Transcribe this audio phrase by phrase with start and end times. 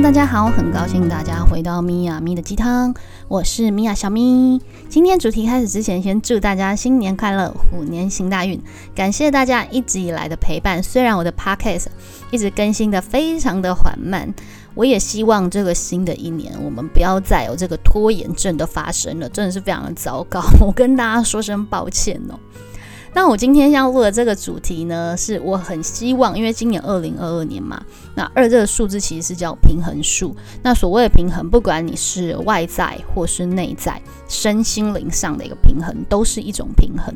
[0.00, 2.94] 大家好，很高兴大家回到米娅咪的鸡汤，
[3.26, 4.58] 我是米娅小咪。
[4.88, 8.58] 今天主题开始之前，先祝大家新年快乐，虎年行大运。
[8.94, 11.86] 感谢大家一直以来的陪伴，虽然我的 Podcast
[12.30, 14.32] 一直更新的非常的缓慢，
[14.74, 20.40] 我也希望这个新的一年，我们不要再有这个拖延症的发生了，真的是非常的糟糕。
[20.60, 22.38] 我跟大家说声抱歉哦。
[23.14, 27.82] 那我今天要录的这个主题呢，是我很希望，因为今年二零二二年嘛，
[28.14, 30.36] 那二这个数字其实是叫平衡数。
[30.62, 37.12] 那所谓的平衡，不管你是外在或是内在，身心灵上的一个平衡，都是一种平衡。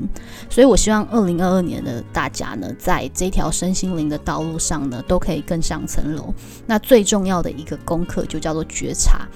[0.50, 6.34] 所以我希望二零二二年的大家呢，在这条身心灵的道路上呢，都可以更上层楼。
[6.66, 9.28] 那最重要的一个功课就叫做觉察。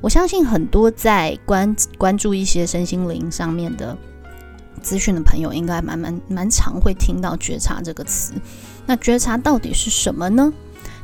[0.00, 3.96] 我相信很多在关关注一些身心灵上面的。
[4.84, 8.34] 资讯的朋友应该蛮蛮蛮常会听到“觉察”这个词。
[8.84, 10.52] 那觉察到底是什么呢？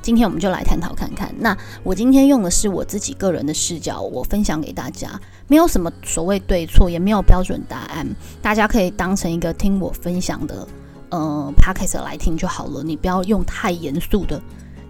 [0.03, 1.35] 今天我们就来探讨看看。
[1.39, 8.07] 那我今天用的是我自己个人的视角，我分享给大家，没有什么所谓对错，也没有标准答案，
[8.43, 10.69] 大家可以当成一个听我分享的
[11.09, 12.83] 呃 podcast 来听就好了。
[12.83, 14.41] 你不要用太严肃的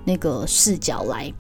[0.05, 1.33] 那个视角来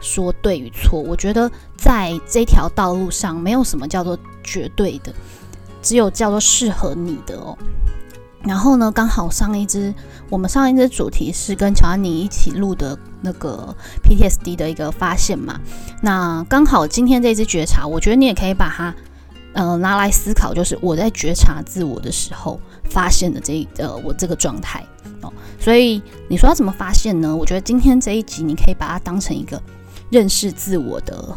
[0.00, 1.00] 说对与错。
[1.00, 5.12] 我觉得在这条道路上，没有什么叫做绝对的。
[5.88, 7.56] 只有叫做适合你的哦。
[8.42, 9.94] 然后呢，刚好上一支
[10.28, 15.58] 我们上一支主题是跟乔安妮一起录的那个 PTSD 的一个发现嘛。
[16.02, 18.94] 那刚好今天这支觉察，我觉得你也可以把它
[19.54, 24.84] 呃拿来思考，就是我在觉察自我的时候发现的这呃我这个状态
[25.22, 25.32] 哦。
[25.58, 27.34] 所以你说要怎么发现呢？
[27.34, 29.58] 我觉得今天这一集你可以把它当成一个
[30.10, 31.34] 认识自我的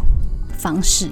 [0.58, 1.08] 方式。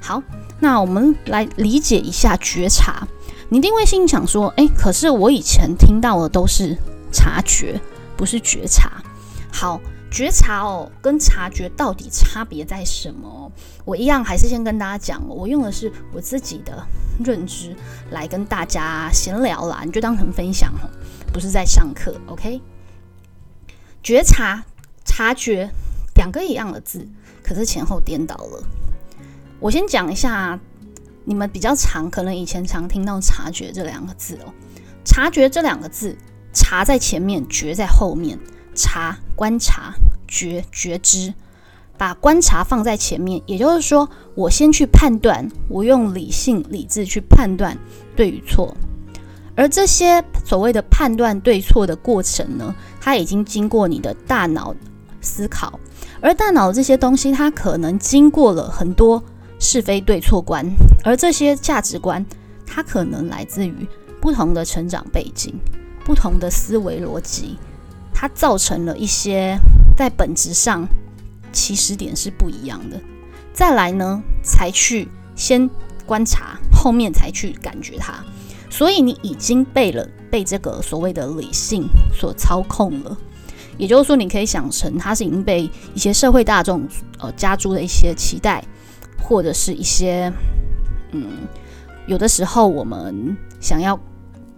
[0.00, 0.20] 好。
[0.62, 3.04] 那我们来理解一下觉察。
[3.48, 6.78] 你一定会心想说：“诶，可是我以前听到的都是
[7.10, 7.80] 察觉，
[8.16, 9.02] 不是觉察。”
[9.52, 13.50] 好，觉察哦，跟察觉到底差别在什么？
[13.84, 16.80] 我一样还是先跟大家讲，我用的是我自己的
[17.24, 17.74] 认知
[18.12, 20.88] 来跟大家闲聊啦，你就当成分享哦，
[21.32, 22.14] 不是在上课。
[22.28, 22.60] OK？
[24.00, 24.62] 觉察、
[25.04, 25.68] 察觉
[26.14, 27.04] 两个一样的字，
[27.42, 28.62] 可是前后颠倒了。
[29.62, 30.58] 我先讲一下，
[31.24, 34.52] 你们比较常可能以前常听到“察觉”这两个字哦。
[35.04, 36.16] 察觉这两个字，
[36.52, 38.36] 察在前面，觉在后面。
[38.74, 39.94] 察观察，
[40.26, 41.32] 觉觉知，
[41.96, 47.78] 把观察放在前面，也就是说，我先去判断，我用理性理智去判断
[48.16, 48.76] 对与错。
[49.54, 54.74] 而这些所谓的判断对错的过程呢，它已经经过你的大脑
[55.20, 55.78] 思考，
[56.20, 59.22] 而大脑这些东西，它可能经过了很多。
[59.62, 60.68] 是非对错观，
[61.04, 62.26] 而这些价值观，
[62.66, 63.88] 它可能来自于
[64.20, 65.54] 不同的成长背景、
[66.04, 67.56] 不同的思维逻辑，
[68.12, 69.56] 它造成了一些
[69.96, 70.84] 在本质上
[71.52, 73.00] 起始点是不一样的。
[73.54, 75.06] 再来呢，才去
[75.36, 75.70] 先
[76.04, 78.14] 观察，后面才去感觉它。
[78.68, 83.16] 所以你已经被了被这个所谓的理性所操控了，
[83.78, 86.88] 也就是说，你可以想成它是已经被一些社会大众
[87.20, 88.64] 呃加诸的一些期待。
[89.22, 90.32] 或者是一些，
[91.12, 91.46] 嗯，
[92.06, 93.98] 有的时候我们想要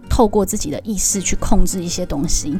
[0.09, 2.57] 透过自己的意识去控制一些东西，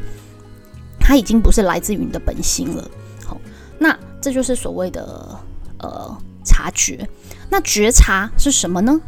[1.00, 2.90] 它已经不是来自于你的本心了。
[3.26, 3.38] 好，
[3.80, 5.40] 那这就是所谓的
[5.80, 7.08] 呃察觉。
[7.50, 9.00] 那觉察是什么呢？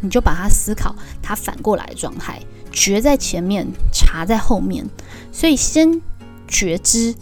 [0.00, 2.40] 你就把它思考，它反过来的状态，
[2.72, 4.84] 觉在前面，察在后面。
[5.30, 6.00] 所以先
[6.48, 7.14] 觉知，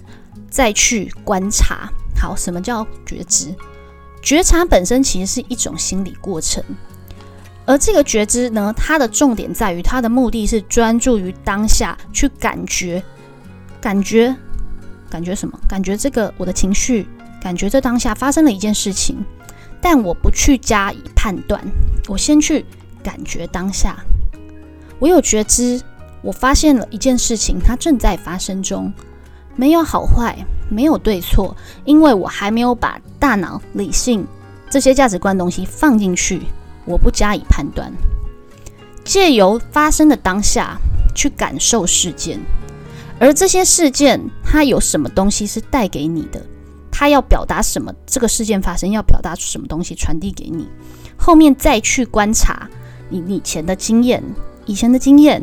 [0.49, 1.91] 再去观察。
[2.19, 3.55] 好，什么叫觉知？
[4.23, 6.63] 觉察本身其实是一种心理过程，
[7.65, 13.03] 而这个觉知呢，它的重点在于，它的目的是专注于当下，去感觉、
[13.81, 14.35] 感觉、
[15.09, 15.59] 感觉什么？
[15.67, 17.07] 感觉这个我的情绪，
[17.41, 19.25] 感觉这当下发生了一件事情，
[19.81, 21.61] 但我不去加以判断，
[22.07, 22.65] 我先去
[23.03, 23.97] 感觉当下。
[24.99, 25.81] 我有觉知，
[26.21, 28.93] 我发现了一件事情，它正在发生中。
[29.61, 30.35] 没有好坏，
[30.71, 31.55] 没有对错，
[31.85, 34.27] 因为我还没有把大脑、理性
[34.71, 36.41] 这些价值观东西放进去，
[36.87, 37.93] 我不加以判断。
[39.05, 40.79] 借由发生的当下
[41.15, 42.41] 去感受事件，
[43.19, 46.43] 而这些事件它有什么东西是带给你的？
[46.91, 47.93] 它要表达什么？
[48.07, 50.67] 这个事件发生要表达出什么东西传递给你？
[51.19, 52.67] 后面再去观察
[53.11, 54.25] 你以前的经验、
[54.65, 55.43] 以前的经验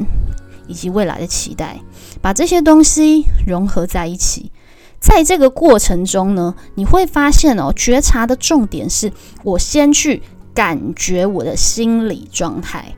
[0.68, 1.80] 以及未来的期待。
[2.22, 4.52] 把这些东西融合在一起，
[5.00, 9.12] 在这个过程中呢，你会发现哦，觉察的重点是
[9.44, 10.22] 我先去
[10.54, 12.96] 感觉我的心理状态，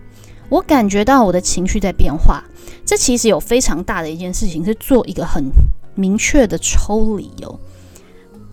[0.50, 2.44] 我感觉到我的情绪在变化。
[2.86, 5.52] 这其实有非常大的一件事情是做一个很
[5.94, 7.60] 明确的抽离哦。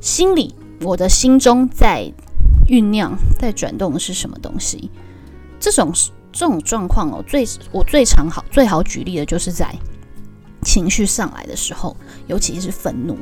[0.00, 2.12] 心里我的心中在
[2.68, 4.90] 酝酿、在转动的是什么东西？
[5.58, 5.90] 这种
[6.32, 9.74] 这种状况哦，最我最常好最好举例的就是在
[10.66, 11.96] 情绪上来的时候，
[12.26, 13.16] 尤其是愤怒。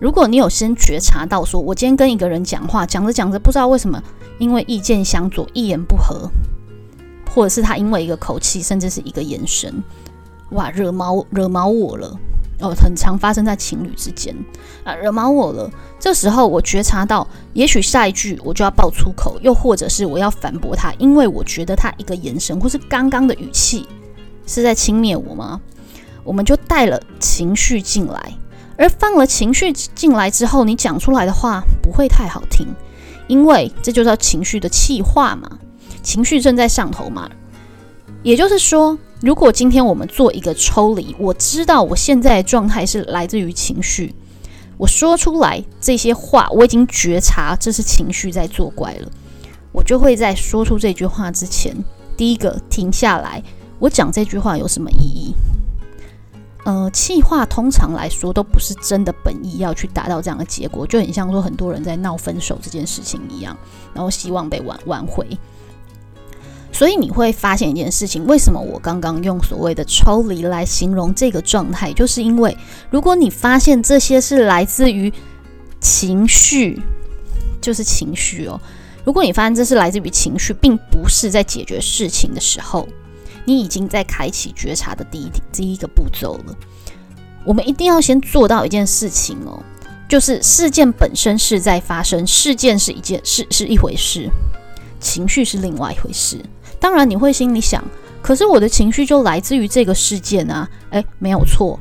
[0.00, 4.02] 如果你有先觉察到，说我今天跟一个人讲话，讲着讲着，不知道为什么，
[4.38, 6.30] 因为意见相左，一言不合，
[7.30, 9.82] 或者是他因为一个口气，甚至是一个眼神，
[10.52, 12.18] 哇，惹毛惹毛我了。
[12.58, 14.34] 哦，很常发生在情侣之间
[14.82, 15.70] 啊，惹毛我了。
[16.00, 23.86] 这时候我觉察到，也许下一句我就要爆粗口，又或者是我要反驳他，因为我觉得他一个眼神或是刚刚的语气
[24.46, 25.60] 是在轻蔑我吗？
[26.26, 28.32] 我们就带了情绪进来，
[28.76, 32.66] 而放了情绪进来之后，你讲出来的话不会太好听，
[33.28, 35.48] 因为这就叫情绪的气化嘛，
[36.02, 37.30] 情绪正在上头嘛。
[38.22, 38.98] 也就是说。
[39.22, 44.14] 如果今天我们做一个抽离，我知道我现在状态是来自于情绪，
[44.76, 49.10] 我说出来这些话，我已经觉察这是情绪在作怪了，
[49.72, 51.74] 我就会在说出这句话之前，
[52.14, 53.42] 第一个停下来，
[53.78, 55.34] 我讲这句话有什么意义？
[56.66, 63.56] 呃，气话通常来说都不是真的本意要去达到这样的结果，就很像说很多人在闹分手这件事情一样，
[63.94, 65.24] 然后希望被挽挽回。
[66.72, 72.56] 所以你会发现一件事情，为什么我刚刚用所谓的抽离来形容这个状态，就是因为
[72.90, 75.12] 如果你发现这些是来自于
[75.80, 76.82] 情绪，
[77.60, 78.60] 就是情绪哦。
[79.04, 82.88] 如果你发现这是来自于情绪，并不是在解决事情的时候，
[83.46, 86.54] 你已经在开启觉察的第一第一个步骤了。
[87.46, 89.62] 我们一定要先做到一件事情哦，
[90.08, 94.28] 就是事件本身是在发生，事件是一件是是一回事，
[95.00, 96.44] 情绪是另外一回事。
[96.80, 97.82] 当然，你会心里想，
[98.20, 100.68] 可是我的情绪就来自于这个事件啊！
[100.90, 101.78] 诶，没有错，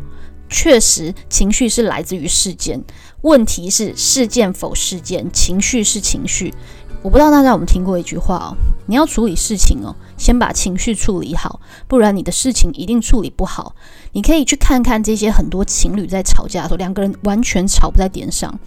[0.48, 2.82] 确实情绪是来自于事件。
[3.22, 6.54] 问题是事件否事件，情绪是情绪。
[7.02, 13.76] 我不知道大家有没有听过一句话哦：你要处理事情哦，先把情绪处理好，不然你的事情一定处理不好。
[14.14, 18.58] 你可以去看看这些很多情侣在吵架的时候，两个人完全吵不在点上。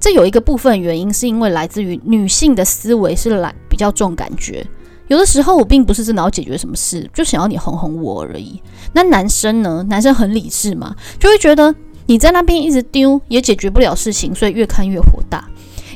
[0.00, 4.64] 这有一个部分原因，是因为来自于女性的思维是来比较重感觉。
[5.08, 8.62] 有的时候我并不是真的要解决什么事，就想要你哄哄我而已。
[8.92, 9.84] 那男生呢？
[9.88, 11.74] 男生很理智嘛，就会觉得
[12.06, 15.48] 你在那边一直丢也解决不了事情，所以越看越火大，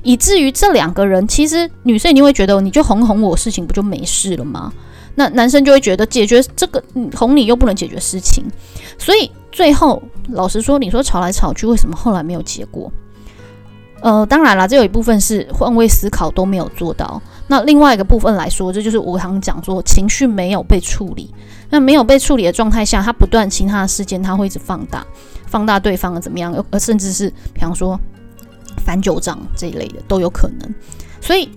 [0.02, 4.72] 以至于这两个人其实女生一定会觉得你就哄哄我，事情不就没事了吗？
[5.14, 6.82] 那男生就会觉得解决这个
[7.14, 8.44] 哄你又不能解决事情，
[8.98, 12.90] 所以最后老实说，你说吵来吵去，为什么后来没有结果？
[14.00, 17.22] 呃，当然了，这有一部分是换位思考都没有做到。
[17.46, 21.32] 那另外一个部分来说，这就是我常讲说，情绪没有被处理。
[21.70, 25.06] 那没有被处理的状态下，他不断其他的事件，他会一直放大，
[25.46, 27.98] 放大对方的怎么样，呃，甚至是比方说
[28.84, 30.74] 翻旧账这一类的都有可能。
[31.20, 31.48] 所以，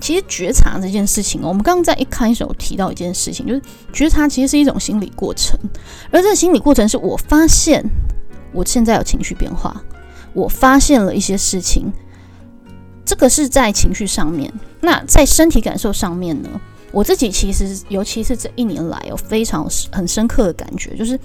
[0.00, 3.62] 其实觉察这件事情，我们刚刚在一开始有提到一件事情，就是
[3.92, 5.58] 觉察其实是一种心理过程，
[6.10, 7.82] 而这个心理过程是我发现
[8.52, 9.82] 我现在有情绪变化。
[10.34, 11.92] 我发现了一些事情，
[13.04, 14.52] 这个是在情绪上面。
[14.80, 16.48] 那在身体感受上面呢？
[16.90, 21.18] 我自己其实，尤其是这一年来，有非常很深刻的感觉，就是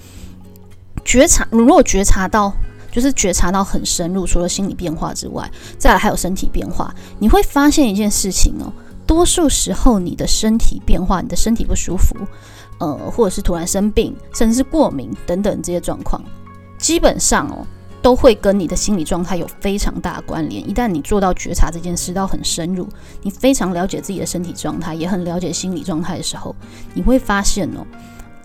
[1.04, 1.44] 觉察。
[1.50, 2.52] 如果觉察到，
[2.90, 8.72] 就是觉察到很深入，除了心理变化之外，再来还有身体变化，你会发现一件事情哦。
[9.06, 12.16] 多数时候，你的身体变化，你的身体不舒服，
[12.78, 16.22] 呃，或者是突然生病，甚至是过敏等等这些状况，
[16.78, 17.66] 基本上哦。
[18.02, 20.66] 都会跟你的心理状态有非常大的关联。
[20.66, 22.88] 一旦你做到觉察这件事到很深入，
[23.20, 26.56] 你非常了解自己的身体状态，也很了解心理状态的时候，
[26.94, 27.84] 你会发现哦，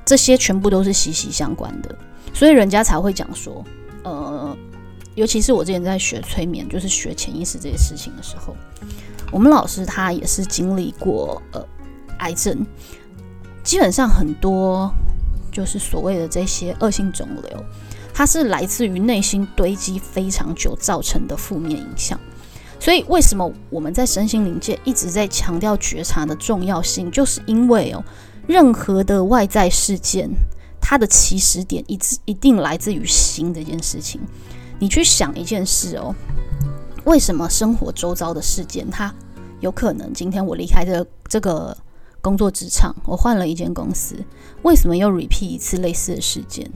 [0.04, 1.96] 这些全部都是息息相关的。
[2.34, 3.64] 所以人家才会讲说，
[4.06, 4.58] 呃，
[5.16, 8.56] 尤其是我之前在学催眠，就是学潜意识这些事情的时候，
[9.32, 11.62] 我们老师他也是经历过呃
[12.20, 12.66] 癌症，
[13.64, 14.90] 基本上很多
[15.52, 17.66] 就是所谓的这些恶性肿瘤。
[18.18, 22.18] 它是来自于内心堆积非常久造成的负面影响，
[22.80, 28.02] 所以为什么我们在身心灵界一直在强调觉察的重要性，就是因为哦，
[28.48, 30.30] 任何的外在事件，
[30.88, 34.22] 它的起始点一直一定来自于心这件事情。
[34.78, 36.14] 你去想一件事哦，
[37.06, 39.12] 为什么生活周遭的事件，它
[39.62, 41.76] 有可能今天我离开这这个
[42.22, 44.16] 工作职场，我换了一间公司，
[44.62, 46.72] 为什么又 repeat 一次类似的事件？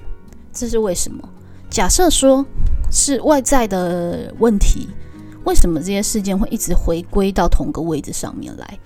[0.51, 1.29] 这是为什么？
[1.69, 2.43] 假设说
[2.91, 4.89] 是外在的问题，
[5.43, 8.79] 为什么这些事件会一直回归到同个位置上面来？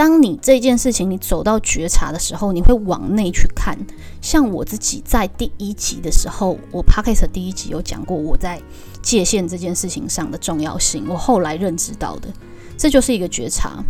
[0.00, 3.76] 当你这件事情你走到觉察的时候，你会往内去看。
[4.22, 8.58] 像我自己在第一集的时候，我 p o d c a s t 第一集有讲过我在
[9.02, 11.04] 界限这件事情上的重要性。
[11.06, 12.30] 我后来认知到的，
[12.78, 13.84] 这就是一个觉察。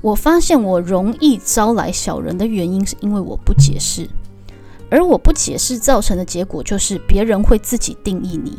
[0.00, 4.10] 我发现我容易招来小人的原因，是因为我不解释，
[4.90, 8.58] 而我不解释造成的结果就是别人会自己定义你。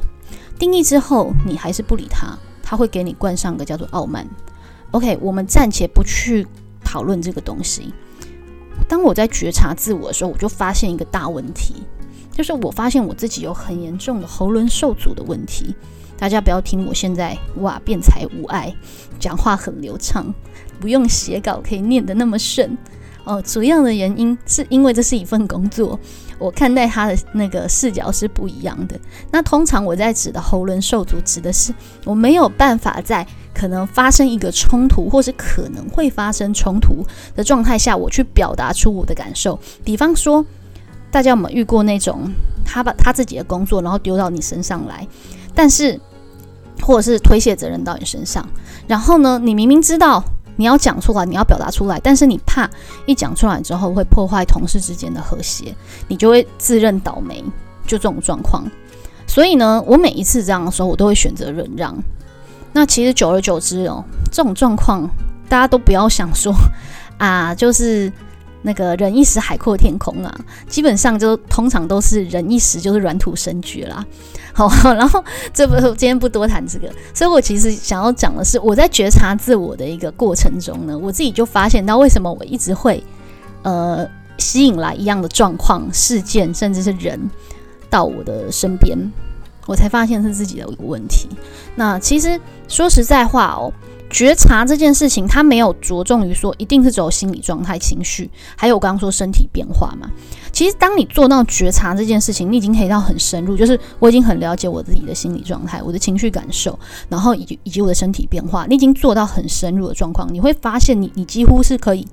[0.57, 4.25] 定义之后，你还是不理他，他会给你冠上个叫做傲慢。
[4.91, 6.47] OK，我们暂且不去
[6.95, 7.93] 讨论这个东西。
[8.87, 11.83] 当我在觉察自我的时候，我就发现一个大问题，
[12.31, 15.75] 就是我发现我自己有很严重的喉轮受阻的问题。
[16.17, 18.73] 大家不要听我现在哇辩才无碍，
[19.19, 20.33] 讲话很流畅。
[20.79, 22.77] 不用写稿可以念得那么顺
[23.25, 25.99] 哦，主要的原因是因为这是一份工作，
[26.37, 28.99] 我看待他的那个视角是不一样的。
[29.31, 31.73] 那通常我在指的喉轮受阻，指的是
[32.03, 39.59] 我没有办法在可能发生一个冲突，或是可能会发生冲突的状态下，我去表达出我的感受。
[39.83, 40.45] 比方说，
[41.09, 42.29] 大家有没有遇过那种
[42.65, 45.07] 他把他自己的工作然后丢到你身上来，
[45.53, 45.99] 但是
[46.81, 48.45] 或者是推卸责任到你身上，
[48.87, 50.23] 然后呢，你明明知道。
[50.55, 52.69] 你要讲出来，你要表达出来，但是你怕
[53.05, 55.75] 一讲出来之后会破坏同事之间的和谐，
[56.07, 57.43] 你就会自认倒霉，
[57.85, 58.63] 就这种状况。
[59.27, 61.95] 所以呢，我每一次这样的时候，我都会选择忍让。
[62.71, 65.09] 那其实久而久之哦，这种状况
[65.47, 66.53] 大家都不要想说
[67.17, 68.11] 啊，就是
[68.65, 74.03] 那个忍一时海阔天空啊，基本上就通常都是忍一时就是软土生绝啦。
[74.53, 83.03] 好，然后这不今天不多谈这个，所以我其实想要讲的是，我在觉察自我的一个过程中呢，我自己就发现到为什么我一直会
[83.61, 84.07] 呃
[84.39, 87.19] 吸引来一样的状况、事件，甚至是人
[87.89, 88.97] 到我的身边，
[89.67, 91.29] 我才发现是自己的一个问题。
[91.75, 93.71] 那其实说实在话哦。
[94.09, 100.09] 觉察这件事情，它没有着重于说一定是只有心理状态、情绪，还有我刚刚说身体变化嘛。
[100.53, 112.07] 其实，当你做到觉察这件事情，你已经可以到很深入，就是我已经很了解我自己的心理状态、我的情绪感受，然后以及以及我的身体变化，你已经做到很深入的状况，你会发现你你几乎是可以，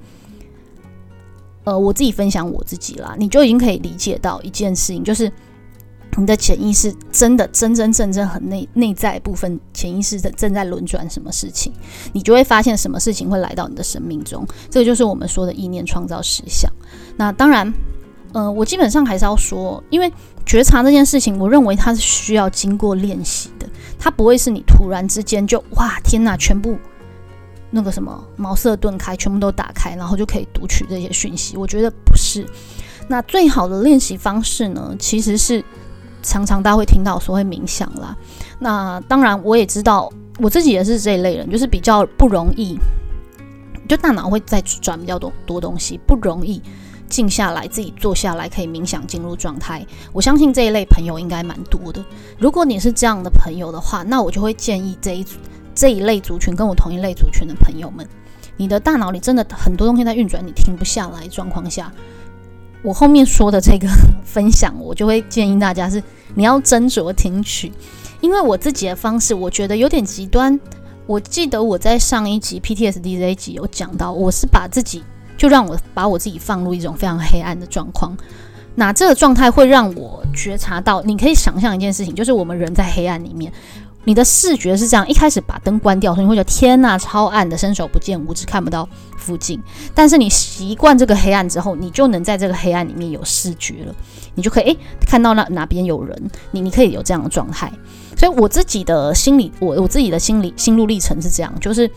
[1.65, 5.31] 呃，我自己分享我自己啦，你就已经可以理解到一件事情，就是。
[6.19, 11.73] 你的潜意识真的真真正正很内内在部分，潜意识的正在轮转什么事情，
[12.13, 14.47] 你就会发现什么事情会来到你的生命中。
[14.71, 16.71] 这个就是我们说的意念创造实相。
[17.17, 17.73] 那当然，
[18.35, 20.13] 呃，我基本上还是要说，因为
[20.45, 23.67] 觉察这件事情，我认为它是需要经过练习的，
[23.99, 26.77] 它不会是你突然之间就哇天哪，全部
[27.71, 31.57] 那个什么茅塞顿开，全部都打开，然后就可以读取这些讯息。
[31.57, 32.47] 我觉得不是。
[33.09, 35.65] 那最好的练习方式呢，其实是。
[36.23, 38.17] 常常大家会听到所谓冥想啦，
[38.59, 42.79] 那当然我也知道我自己也是这一类人，就是比较不容易，
[43.89, 46.63] 就大脑会在转比较多多东西，不容易
[47.09, 49.85] 静下来自己坐下来可以冥想进入状态。
[50.13, 52.03] 我相信这一类朋友应该蛮多的。
[52.39, 55.27] 如果你是这样的朋友的话，那我就会建议这一
[55.75, 58.07] 这一类族群跟我同一类族群的朋友们，
[58.57, 61.93] 你的大脑里真的很多东西在运转，你停不下来状况下。
[62.83, 63.89] 我后面说的这个
[64.25, 66.03] 分享，我就会建议大家是
[66.35, 67.73] 你要斟酌听取，
[68.21, 70.59] 因为我自己的方式我觉得有点极端。
[71.07, 75.03] 我记得我在上一集 PTSD 这一集有讲到，我是把自己
[75.37, 78.17] 就让我把我自己放入一种非常黑暗的状况，
[78.77, 83.53] 那这个状态会让我觉察到，你可以想象一件事情，就是我们人在黑暗里面。
[84.05, 89.63] 你的视觉是这样，一开始把灯关掉，所以你会觉得天呐，超暗的，伸手不见五指，看不到附近。
[89.95, 93.95] 但是你习惯这个黑暗之后，你就能在这个黑暗里面有视觉了，
[94.35, 97.73] 你就可以诶看到那哪边有人，你你可以有这样的状态。
[98.17, 101.89] 所以我自己的心理，我我自己的心理心路历程是这样，就是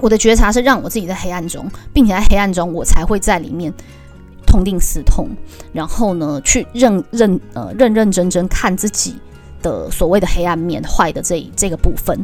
[0.00, 3.72] 我的觉察是让我自己在黑暗中，并且在黑暗中我才会在里面
[4.46, 5.28] 痛定思痛，
[5.72, 9.16] 然后呢去认认呃认认真真看自己。
[9.62, 12.18] 的所谓的黑暗面、坏的这这个部分，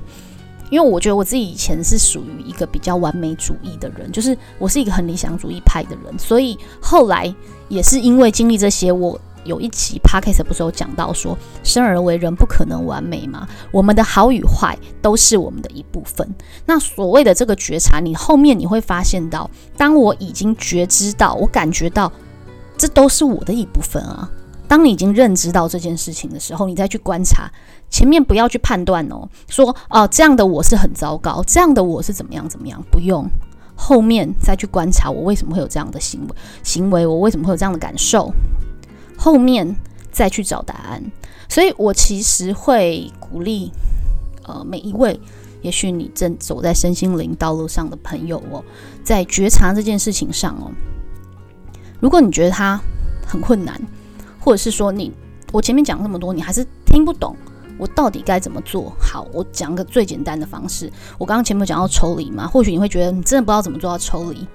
[0.70, 7.34] 因为我觉得我自己以前是属于一个比较完美主义的人，就是我是一个很理想主义派的人，所以后来
[7.68, 16.32] 也是因为经历这些，我有一期 podcast 不是有讲到说，生而为人不可能完美嘛，我们的好与坏都是我们的一部分。
[16.64, 22.12] 那所谓的这个觉察，你后面你会发现到，当我已经觉知到，我感觉到
[22.78, 24.30] 这都是我的一部分啊。
[24.72, 27.46] 当你已经认知到这件事情的时候，你再去观察，
[27.90, 33.28] 前面不要去判断哦，说哦这样的我是很糟糕，这样的我是怎么样怎么样，不用，
[33.76, 38.32] 后面再去观察我为什么会有这样的行为，行为我为什么会有这样的感受，
[39.18, 39.76] 后面
[40.10, 41.02] 再去找答案。
[41.50, 43.70] 所以我其实会鼓励
[44.44, 45.20] 呃每一位
[45.60, 48.64] 也许你正走在身心灵道路上的朋友哦，
[49.04, 50.72] 在觉察这件事情上哦，
[52.00, 52.80] 如果你觉得它
[53.26, 53.78] 很困难，
[54.42, 55.12] 或者是说你
[55.52, 57.36] 我前面讲那么多，你还是听不懂。
[57.78, 59.26] 我到底该怎么做好？
[59.32, 60.92] 我讲个最简单的方式。
[61.18, 64.46] 我刚刚前面讲到抽离嘛，或许你会觉得你真的不知道怎么做到抽离。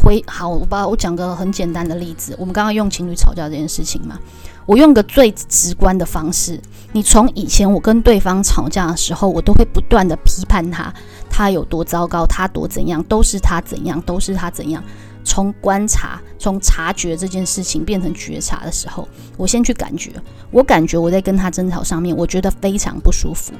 [0.00, 2.34] 回好，我把我讲个很简单的例子。
[2.38, 4.18] 我们刚刚用情侣吵架这件事情嘛，
[4.64, 6.60] 我用个最直观的方式。
[6.92, 10.92] 你从以前我跟对方吵架的时候，我都会不断的批判他，
[11.28, 14.82] 他有多糟糕，他多怎样，都是他怎样，都是他怎样。
[15.28, 19.06] 从观察，从察觉这件事情变成觉察的时候，
[19.36, 20.10] 我先去感觉。
[20.50, 23.52] 我感觉我在跟他争吵上面，我觉得非常不舒服。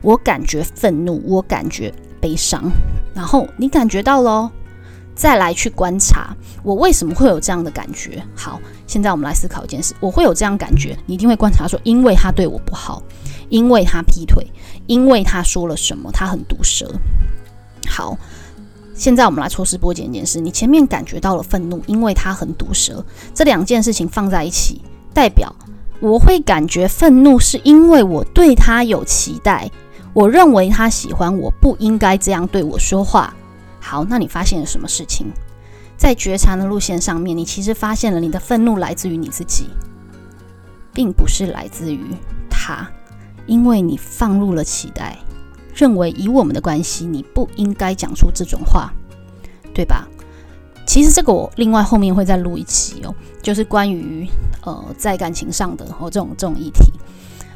[0.00, 2.68] 我感觉愤怒，我感觉悲伤。
[3.14, 4.50] 然后你感觉到喽，
[5.14, 8.20] 再来去观察我为什么会有这样的感觉。
[8.34, 13.00] 好，现在我们来思考一件事：我会有这样感觉，你一定会观察说，因为他对我不好，
[13.48, 14.44] 因为他劈腿，
[14.88, 16.92] 因为他说了什么，他很毒舌。
[17.86, 18.18] 好。
[18.94, 24.82] 现在我们来抽丝剥茧一件事，你前面感觉到了愤怒，因为他很毒舌，这两件事情放在一起，
[25.14, 25.54] 代表
[26.00, 29.70] 我会感觉愤怒是因为我对他有期待，
[30.12, 33.32] 我认为他喜欢我，不应该这样对我说话。
[33.80, 35.26] 好，那你发现了什么事情？
[35.96, 39.68] 在觉察的路线上面，你其实发现了你的愤怒来自于你自己，
[40.92, 42.06] 并不是来自于
[42.50, 42.88] 他，
[43.46, 45.16] 因为你放入了期待。
[45.74, 48.92] 认为以我们的关系，你不应该讲出这种话，
[49.74, 50.06] 对吧？
[50.86, 54.28] 其实这个我另外后面会再录一期哦，就是关于
[54.62, 56.92] 呃在感情上的哦这种这种议题。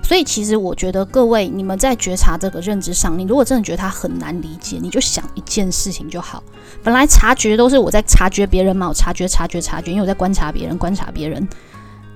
[0.03, 6.41] 所以其实我觉得各位你们在觉察这个认知上，你如果真的觉得他很难理解，你就想一件事情就好。
[6.85, 11.47] 本来察觉都是我在察觉别人嘛，我察觉察觉察觉，因为我在观察别人，观察别人，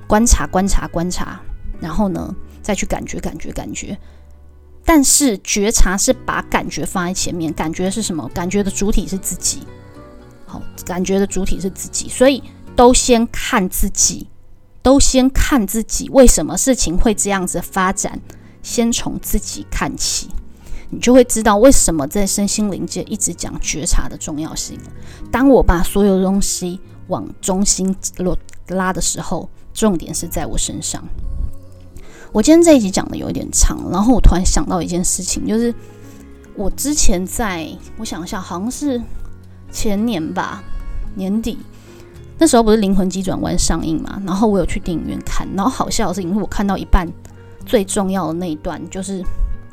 [0.06, 1.40] 观察观察观察，
[1.80, 3.98] 然后呢再去感觉感觉感觉。
[4.84, 8.28] 但是觉察是把感觉放在前面，感觉是什么？
[8.34, 9.60] 感觉的主体是自己。
[10.46, 12.42] 好，感觉的主体是自己，所以
[12.74, 14.26] 都先看自己，
[14.82, 16.08] 都先看自己。
[16.10, 18.20] 为什么事情会这样子发展？
[18.62, 20.28] 先从自己看起，
[20.90, 24.78] 你就会知道为什么在身心灵界一直讲觉察的重要性。
[25.30, 28.36] 当我把所有东西往中心落
[28.68, 31.02] 拉的时候，重点是在我身上。
[32.32, 35.74] 我今天这一集讲的有点长，然后我突然想到一件事情，就是
[36.54, 37.66] 我之前在
[37.98, 39.00] 我想一下，好像是
[39.72, 40.62] 前年吧，
[41.16, 41.58] 年底
[42.38, 47.06] 那时候不是《灵魂急转弯》上映嘛，然后我有去电影院看，然后好笑的是，因为我看到一半
[47.66, 49.24] 最重要的那一段就是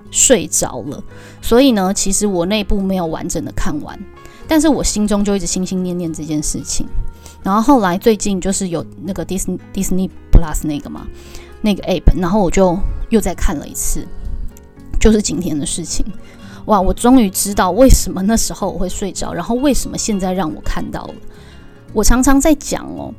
[0.09, 1.03] 睡着了，
[1.43, 3.97] 所以呢，其实我那部没有完整的看完，
[4.47, 6.87] 但是我心中就一直心心念念这件事情，
[7.43, 11.05] 然后后来最近就是有那个 Disney Disney Plus 那个嘛。
[11.61, 12.77] 那个 app，然后我就
[13.09, 14.07] 又再看了一次，
[14.99, 16.05] 就是今天的事情。
[16.65, 21.13] 哇，我终于知道为什么那时候我会睡着，然后为什么现在让我看到了。
[21.93, 23.13] 我常常在讲哦，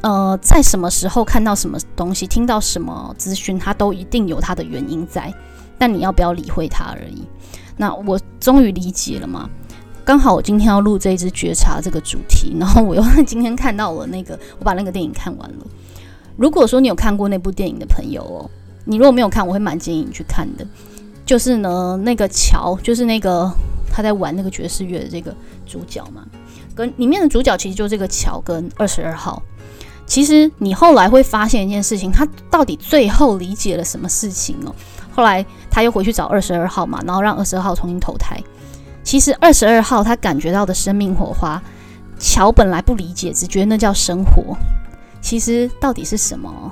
[0.00, 5.32] 呃，在什么时候看到什么东西，听到什么资讯，它都一定有它的原因在，
[5.78, 7.22] 但你要不要理会它而已。
[7.76, 9.48] 那我终于理解了嘛？
[10.04, 15.66] 刚好我今天要录这一支觉察这个主题，然后我又 今天看到了那个，我把那个电影看完了。
[16.36, 18.50] 如果说你有看过那部电影的朋友哦，
[18.84, 20.66] 你如果没有看，我会蛮建议你去看的。
[21.24, 23.50] 就是呢，那个乔，就是那个
[23.90, 26.22] 他在玩那个爵士乐的这个主角嘛，
[26.74, 29.42] 跟里面的主角其实就这个乔跟二十二号。
[30.06, 34.74] 其实你后来会发现一件事情，他到底最后理解了什么事情哦？
[35.14, 38.38] 后来他又回去找二十二号嘛，然后让二十二号重新投胎。
[39.02, 41.62] 其实二十二号他感觉到的生命火花，
[42.18, 44.54] 乔本来不理解，只觉得那叫生活。
[45.24, 46.70] 其实到底是什么？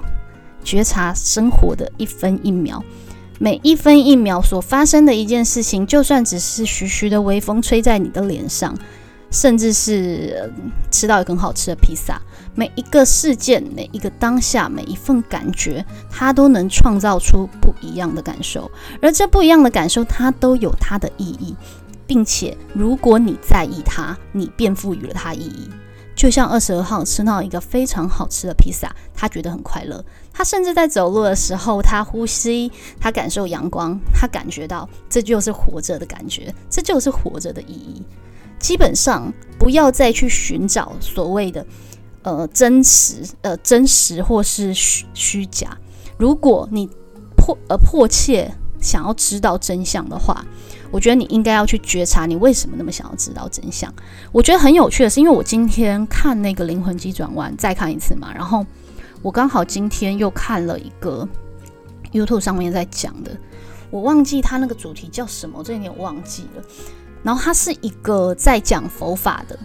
[0.63, 2.83] 觉察生活的一分一秒，
[3.41, 8.77] 每一分一秒所发生的一件事情，就算只是徐徐的微风吹在你的脸上，
[9.31, 10.53] 甚至是
[10.91, 12.21] 吃到一个很好吃的披萨，
[12.55, 21.57] 每一个事件、每一个当下、每一份感觉，它都能创造出不一样的感受，而这不一样的感受，它都有它的意义，
[22.07, 25.71] 并且如果你在意它，你便赋予了它意义。
[26.15, 30.05] 就像二十二号吃到一个非常好吃的披萨，他觉得很快乐。
[30.33, 32.71] 他甚至在走路的时候，他呼吸，
[33.01, 38.03] 他感受阳光，他感觉到这就是活着的感觉，这就是活着的意义。
[38.59, 41.67] 基本上不要再去寻找所谓的
[42.23, 45.77] 呃真实呃真实或是虚虚假。
[46.19, 46.89] 如果你
[47.37, 48.49] 迫呃迫切
[48.81, 50.45] 想要知道真相的话。
[50.93, 53.93] 我觉得你应该要去觉察，你为什么那么想要知道真相？
[54.31, 58.65] 我觉得很有趣的是，因为我今天看那个《灵魂急转弯》，再看一次嘛，然后
[59.23, 61.27] 我刚好今天又看了一个
[62.13, 63.37] YouTube 上面在讲的，
[63.91, 66.63] 我忘记他那个主题叫什么，这一点我忘记了。
[67.23, 69.59] 然后他是一个在讲佛法的，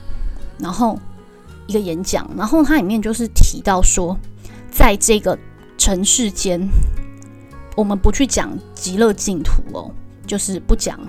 [0.59, 0.97] 然后
[1.65, 4.17] 一个演讲，然后它里面就是提到说，
[4.71, 5.37] 在这个
[5.77, 6.69] 尘世间，
[7.75, 9.91] 我们不去讲极乐净土哦，
[10.27, 10.99] 就是不讲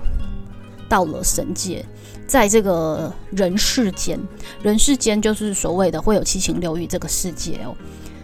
[0.88, 1.84] 到了神界，
[2.26, 4.18] 在这个人世间，
[4.62, 7.74] 人世间就是所谓的会有七情六欲这个世界哦。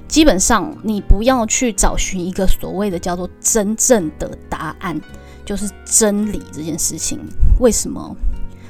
[0.06, 4.98] 基本上，你不要去找寻一个所谓的叫做真正的答案，
[5.44, 7.18] 就是真理这件事情。
[7.58, 8.16] 为什么？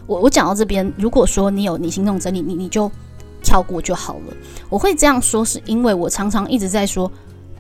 [0.07, 2.91] 我我讲到这边，如果说你有你心中真理，你你就
[3.43, 4.35] 跳过就好了。
[4.71, 7.11] 我会这样说，是因为我常常一直在说，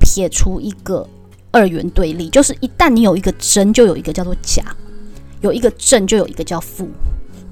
[0.00, 1.07] 撇除一个
[1.55, 4.64] 二元对立，就是一旦你有一个真，就有一个叫做假；
[5.40, 6.88] 有一个正，就有一个叫负。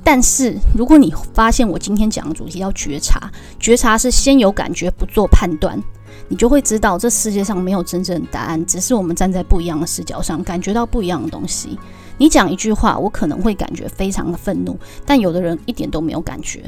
[0.03, 5.81] 但是如果你发现我今天讲的主题要觉察，觉察是先有感觉，不做判断。
[6.29, 11.79] 你就会知道，这世界上没有真正的答案，只是我们站在不一样的视角上，感觉到不一样的东西。
[12.19, 16.65] 你讲一句话，我可能会感觉非常的愤怒，但有的人一点都没有感觉。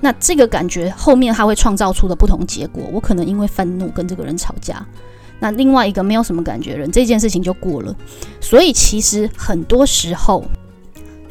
[0.00, 4.84] 那这个感觉后面他会创造出的不同结果，我可能因为愤怒跟这个人吵架，
[5.42, 7.94] 那另外一个没有什么感觉人，这件事情就过了。
[8.40, 10.42] 所以其实很多时候。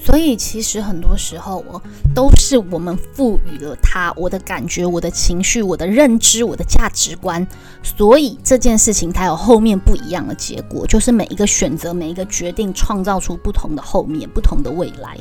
[0.04, 1.80] 所以其实很多时候，我
[2.15, 7.47] 都是我们赋予了他我的感觉、我的情绪、我的认知、我的价值观，
[7.84, 10.88] 所以这件事情才有后面不一样的结果。
[10.88, 15.15] 就是每一个选择、每一个决定，创造出不同的后面、不同的未来。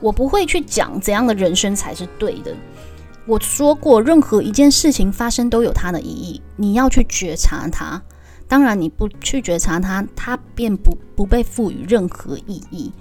[0.00, 2.54] 我不会去讲怎样的人生才是对的。
[3.26, 8.00] 我说过，任何一件事情发生都有它的意义，你要去觉察它。
[8.46, 12.92] 当然，你不去觉察它，它便不不被赋予任何意义。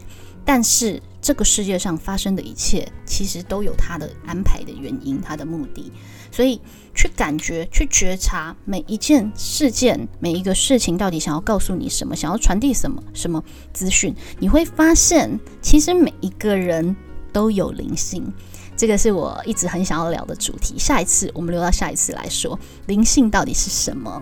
[0.43, 5.91] 但是这个世界上发生的一切，其实都有它的安排的原因，它的目的。
[6.31, 6.59] 所以
[6.95, 16.95] 去感觉、去觉察每一件事件、每一个事情，到底想要告诉你什么，想要传递什么什么资讯，你会发现，其实每一个人
[17.31, 18.33] 都有灵性。
[18.75, 20.77] 这个是我一直很想要聊的主题。
[20.77, 24.21] 下一次我们留到下一次来说，灵性到底是什么。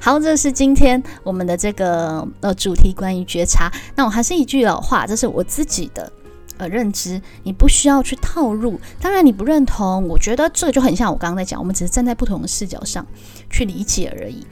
[0.00, 3.70] 好，这是今天我们的这个呃主题，关于觉察。
[3.94, 6.10] 那我还是一句老话，这是我自己的
[6.56, 8.80] 呃认知，你不需要去套入。
[8.98, 13.06] 当然你不认同，我觉得这个就很像我刚刚在讲，我们只是站在不同的视角上
[13.50, 14.46] 去理解而已。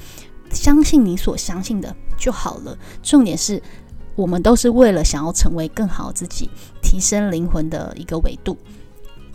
[0.53, 2.77] 相信你所相信的就好了。
[3.03, 3.63] 重点是
[4.15, 6.51] 我们都是为了想要成为更好自己，
[6.83, 8.57] 提升灵魂的一个维度。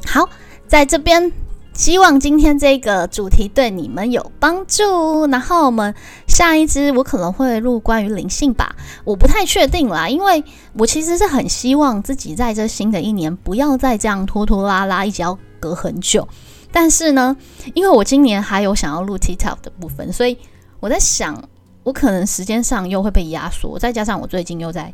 [0.06, 0.30] 好，
[0.68, 1.32] 在这边。
[1.76, 5.26] 希望今天这个主题对你们有帮助。
[5.26, 5.92] 然后我们
[6.28, 16.28] 下一支我可能会录关于灵性吧，我不太确定啦，因为我其实是很希望自己在这新的一年不要再这样拖拖拉拉，一直要隔很久。
[16.72, 17.36] 但是呢，
[17.74, 20.38] 因为我今年还有想要录 TikTok 的部分，所以
[20.80, 21.44] 我在想，
[21.82, 24.94] 我可能时间上又会被压缩，再加上我最近又在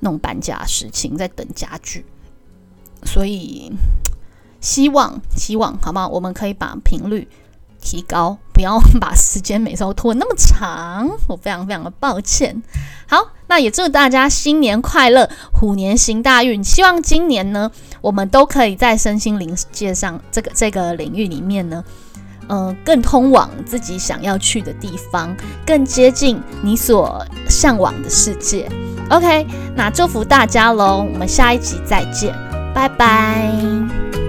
[0.00, 2.04] 弄搬家事情，在等家具，
[3.06, 3.72] 所以。
[4.64, 6.08] 希望，希望，好吗？
[6.08, 7.28] 我们可以把频率
[7.82, 11.06] 提高，不要把时间每周拖那么长。
[11.28, 12.62] 我非常非常的抱歉。
[13.06, 16.64] 好，那也祝大家新年快乐，虎年行大运。
[16.64, 21.84] 希望今年呢，我们都可以在身心灵界上这个这个领域里面呢，
[22.48, 28.66] 呃，更通往自己想要去的地方，更接近你所向往的世界。
[29.10, 29.46] OK，
[29.76, 31.06] 那祝福大家喽！
[31.12, 32.34] 我们下一集再见，
[32.74, 34.23] 拜拜。